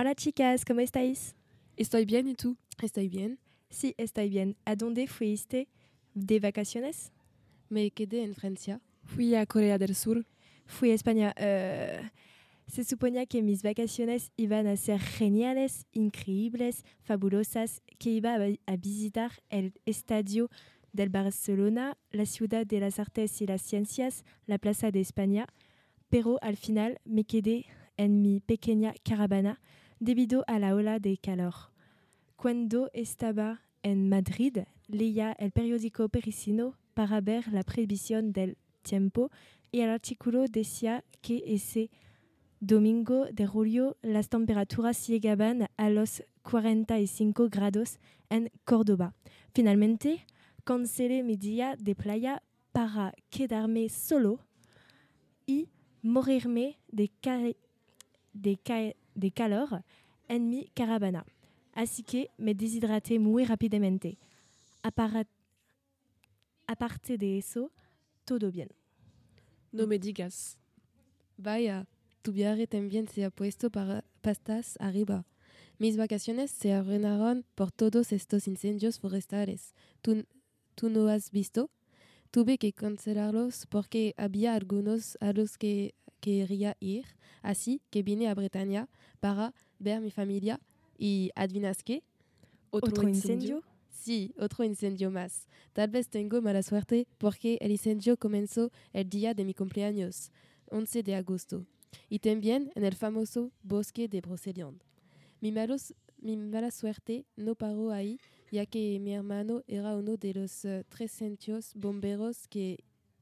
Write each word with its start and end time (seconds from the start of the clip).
Hola 0.00 0.14
chicas, 0.14 0.64
¿cómo 0.64 0.78
estáis? 0.78 1.34
Estoy 1.76 2.04
bien, 2.04 2.28
¿y 2.28 2.34
tú? 2.36 2.56
Estoy 2.80 3.08
bien. 3.08 3.40
Sí, 3.68 3.96
estoy 3.98 4.28
bien. 4.28 4.56
¿A 4.64 4.76
dónde 4.76 5.08
fuiste 5.08 5.66
de 6.14 6.38
vacaciones? 6.38 7.10
Me 7.68 7.90
quedé 7.90 8.22
en 8.22 8.36
Francia. 8.36 8.80
Fui 9.02 9.34
a 9.34 9.44
Corea 9.44 9.76
del 9.76 9.96
Sur. 9.96 10.24
Fui 10.66 10.92
a 10.92 10.94
España. 10.94 11.34
Eh, 11.36 12.10
se 12.68 12.84
suponía 12.84 13.26
que 13.26 13.42
mis 13.42 13.64
vacaciones 13.64 14.30
iban 14.36 14.68
a 14.68 14.76
ser 14.76 15.00
geniales, 15.00 15.84
increíbles, 15.90 16.84
fabulosas, 17.00 17.82
que 17.98 18.10
iba 18.10 18.36
a, 18.36 18.72
a 18.72 18.76
visitar 18.76 19.32
el 19.50 19.72
estadio 19.84 20.48
del 20.92 21.08
Barcelona, 21.08 21.98
la 22.12 22.26
ciudad 22.26 22.64
de 22.64 22.78
las 22.78 23.00
artes 23.00 23.42
y 23.42 23.48
las 23.48 23.62
ciencias, 23.62 24.24
la 24.46 24.58
Plaza 24.58 24.92
de 24.92 25.00
España, 25.00 25.48
pero 26.08 26.38
al 26.40 26.56
final 26.56 27.00
me 27.04 27.24
quedé 27.24 27.66
en 27.96 28.22
mi 28.22 28.38
pequeña 28.38 28.94
caravana 29.02 29.60
debido 30.00 30.44
a 30.46 30.58
la 30.58 30.74
ola 30.74 30.98
de 30.98 31.16
calor. 31.18 31.54
Cuando 32.36 32.90
estaba 32.92 33.62
en 33.82 34.08
Madrid, 34.08 34.58
leía 34.86 35.32
el 35.32 35.52
periódico 35.52 36.08
parisino 36.08 36.76
para 36.94 37.20
ver 37.20 37.48
la 37.52 37.62
previsión 37.62 38.32
del 38.32 38.56
tiempo 38.82 39.30
y 39.70 39.80
el 39.80 39.90
artículo 39.90 40.46
decía 40.48 41.04
que 41.20 41.42
ese 41.46 41.90
domingo 42.60 43.26
de 43.32 43.46
julio 43.46 43.96
las 44.02 44.28
temperaturas 44.28 45.06
llegaban 45.06 45.68
a 45.76 45.90
los 45.90 46.22
45 46.42 47.48
grados 47.50 47.98
en 48.30 48.50
Córdoba. 48.64 49.14
Finalmente, 49.54 50.26
cancelé 50.64 51.22
mi 51.22 51.36
día 51.36 51.76
de 51.78 51.94
playa 51.94 52.42
para 52.72 53.14
quedarme 53.30 53.88
solo 53.88 54.40
y 55.46 55.68
morirme 56.02 56.78
de, 56.88 57.10
ca 57.20 57.38
de, 58.32 58.56
de 59.18 59.30
calor 59.30 59.84
en 60.28 60.48
mi 60.48 60.68
caravana. 60.74 61.24
Así 61.72 62.02
que 62.02 62.30
me 62.38 62.54
deshidraté 62.54 63.18
muy 63.18 63.44
rápidamente. 63.44 64.18
Apara 64.82 65.26
aparte 66.66 67.16
de 67.16 67.38
eso, 67.38 67.72
todo 68.24 68.50
bien. 68.50 68.68
No 69.72 69.86
me 69.86 69.98
digas. 69.98 70.58
Vaya, 71.36 71.86
tu 72.22 72.32
viaje 72.32 72.66
también 72.66 73.08
se 73.08 73.24
ha 73.24 73.30
puesto 73.30 73.70
para 73.70 74.04
pastas 74.20 74.76
arriba. 74.80 75.24
Mis 75.78 75.96
vacaciones 75.96 76.50
se 76.50 76.72
arruinaron 76.72 77.44
por 77.54 77.70
todos 77.70 78.12
estos 78.12 78.48
incendios 78.48 78.98
forestales. 78.98 79.74
¿Tú, 80.02 80.26
¿Tú 80.74 80.90
no 80.90 81.08
has 81.08 81.30
visto? 81.30 81.70
Tuve 82.30 82.58
que 82.58 82.72
cancelarlos 82.72 83.66
porque 83.66 84.14
había 84.16 84.54
algunos 84.54 85.16
a 85.20 85.32
los 85.32 85.56
que 85.56 85.94
quería 86.20 86.76
ir, 86.80 87.06
así 87.42 87.80
que 87.90 88.02
vine 88.02 88.28
a 88.28 88.34
Bretaña 88.34 88.88
para 89.20 89.54
ver 89.78 90.00
mi 90.00 90.10
familia 90.10 90.60
y 90.96 91.30
¿adivinas 91.34 91.82
qué? 91.82 92.02
¿Otro, 92.70 92.90
¿Otro 92.90 93.08
incendio? 93.08 93.62
Sí, 93.90 94.32
otro 94.38 94.64
incendio 94.64 95.10
más. 95.10 95.46
Tal 95.72 95.90
vez 95.90 96.08
tengo 96.08 96.40
mala 96.40 96.62
suerte 96.62 97.06
porque 97.18 97.58
el 97.60 97.72
incendio 97.72 98.16
comenzó 98.16 98.70
el 98.92 99.08
día 99.08 99.34
de 99.34 99.44
mi 99.44 99.54
cumpleaños, 99.54 100.30
11 100.70 101.02
de 101.02 101.14
agosto, 101.14 101.66
y 102.08 102.18
también 102.18 102.70
en 102.74 102.84
el 102.84 102.94
famoso 102.94 103.50
bosque 103.62 104.08
de 104.08 104.20
Broceliande. 104.20 104.84
Mi, 105.40 105.52
malos, 105.52 105.94
mi 106.20 106.36
mala 106.36 106.70
suerte 106.70 107.26
no 107.36 107.54
paró 107.54 107.90
ahí, 107.90 108.18
ya 108.50 108.66
que 108.66 108.98
mi 109.00 109.12
hermano 109.14 109.62
era 109.66 109.96
uno 109.96 110.16
de 110.16 110.34
los 110.34 110.64
uh, 110.64 110.84
300 110.88 111.74
bomberos 111.74 112.48
que 112.48 112.78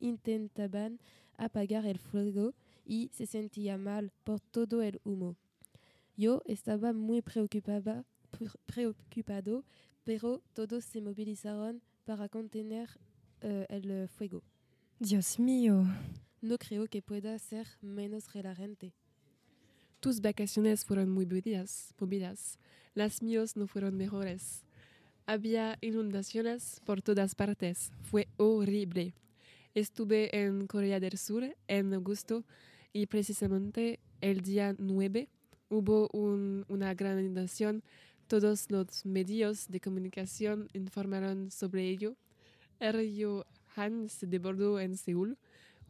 intentaban 0.00 1.00
apagar 1.36 1.86
el 1.86 1.98
fuego 1.98 2.54
y 2.88 3.10
se 3.12 3.26
sentía 3.26 3.76
mal 3.76 4.10
por 4.24 4.40
todo 4.40 4.82
el 4.82 5.00
humo. 5.04 5.36
Yo 6.16 6.42
estaba 6.46 6.92
muy 6.92 7.22
preocupada, 7.22 8.04
preocupado, 8.66 9.64
pero 10.02 10.42
todos 10.54 10.84
se 10.84 11.02
movilizaron 11.02 11.82
para 12.04 12.28
contener 12.28 12.88
uh, 13.44 13.64
el 13.68 14.08
fuego. 14.08 14.42
Dios 14.98 15.38
mío. 15.38 15.84
No 16.40 16.56
creo 16.56 16.86
que 16.86 17.02
pueda 17.02 17.38
ser 17.38 17.66
menos 17.82 18.32
relajante. 18.32 18.94
Tus 20.00 20.20
vacaciones 20.20 20.84
fueron 20.84 21.10
muy 21.10 21.26
movidas, 21.26 21.94
movidas. 22.00 22.58
Las 22.94 23.22
mías 23.22 23.56
no 23.56 23.66
fueron 23.66 23.96
mejores. 23.96 24.64
Había 25.26 25.76
inundaciones 25.82 26.80
por 26.86 27.02
todas 27.02 27.34
partes. 27.34 27.90
Fue 28.02 28.28
horrible. 28.38 29.14
Estuve 29.74 30.34
en 30.34 30.66
Corea 30.66 31.00
del 31.00 31.18
Sur 31.18 31.54
en 31.66 31.92
agosto 31.92 32.44
y 32.92 33.06
precisamente 33.06 34.00
el 34.20 34.40
día 34.40 34.74
9 34.78 35.28
hubo 35.68 36.08
un, 36.12 36.64
una 36.68 36.94
gran 36.94 37.18
inundación. 37.20 37.82
Todos 38.26 38.70
los 38.70 39.06
medios 39.06 39.68
de 39.68 39.80
comunicación 39.80 40.68
informaron 40.72 41.50
sobre 41.50 41.88
ello. 41.88 42.16
El 42.78 42.94
río 42.94 43.46
Han 43.76 44.08
se 44.08 44.26
desbordó 44.26 44.80
en 44.80 44.96
Seúl. 44.96 45.38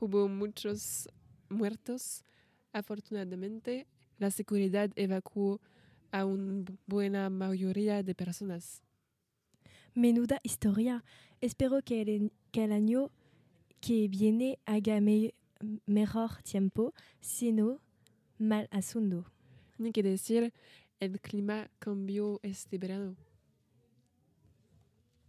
Hubo 0.00 0.28
muchos 0.28 1.08
muertos. 1.48 2.24
Afortunadamente, 2.72 3.86
la 4.18 4.30
seguridad 4.30 4.90
evacuó 4.96 5.60
a 6.10 6.24
una 6.24 6.64
buena 6.86 7.30
mayoría 7.30 8.02
de 8.02 8.14
personas. 8.14 8.82
Menuda 9.94 10.40
historia. 10.42 11.04
Espero 11.40 11.82
que 11.82 12.02
el, 12.02 12.32
que 12.50 12.64
el 12.64 12.72
año 12.72 13.10
que 13.80 14.08
viene 14.08 14.58
haga 14.66 15.00
me, 15.00 15.34
mejor 15.86 16.42
tiempo, 16.42 16.94
sino 17.20 17.80
mal 18.38 18.68
asunto. 18.70 19.24
Ni 19.78 19.92
que 19.92 20.02
decir, 20.02 20.52
el 21.00 21.20
clima 21.20 21.70
cambió 21.78 22.40
este 22.42 22.78
verano. 22.78 23.16